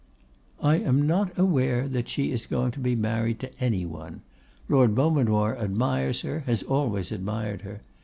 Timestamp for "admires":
5.55-6.21